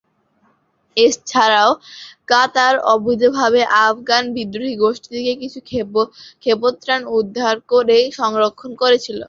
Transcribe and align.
এছাড়াও 0.97 1.71
কাতার 2.27 2.75
অবৈধভাবে 2.93 3.61
আফগান 3.85 4.23
বিদ্রোহী 4.35 4.75
গোষ্ঠী 4.83 5.09
থেকে 5.15 5.33
কিছু 5.41 5.59
ক্ষেপণাস্ত্র 6.41 6.89
উদ্ধার 7.19 7.55
করে 7.71 7.97
সংরক্ষণ 8.19 8.71
করেছিল। 8.81 9.17